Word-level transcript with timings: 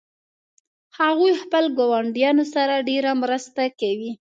هغوی 0.99 1.31
خپل 1.43 1.63
ګاونډیانو 1.77 2.45
سره 2.55 2.85
ډیره 2.89 3.11
مرسته 3.23 3.63
کوي 3.79 4.11